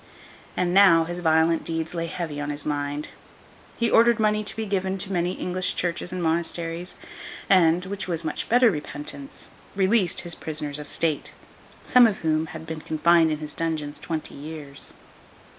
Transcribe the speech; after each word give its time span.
And 0.57 0.73
now, 0.73 1.03
his 1.03 1.19
violent 1.19 1.63
deeds 1.63 1.93
lay 1.93 2.07
heavy 2.07 2.41
on 2.41 2.49
his 2.49 2.65
mind. 2.65 3.09
He 3.77 3.87
ordered 3.87 4.19
money 4.19 4.43
to 4.43 4.55
be 4.55 4.65
given 4.65 4.97
to 4.97 5.13
many 5.13 5.33
English 5.33 5.75
churches 5.75 6.11
and 6.11 6.23
monasteries, 6.23 6.95
and—which 7.51 8.07
was 8.07 8.23
much 8.23 8.49
better 8.49 8.71
repentance—released 8.71 10.21
his 10.21 10.33
prisoners 10.33 10.79
of 10.79 10.87
state, 10.87 11.33
some 11.85 12.07
of 12.07 12.21
whom 12.21 12.47
had 12.47 12.65
been 12.65 12.81
confined 12.81 13.31
in 13.31 13.37
his 13.37 13.53
dungeons 13.53 13.99
twenty 13.99 14.33
years. 14.33 14.95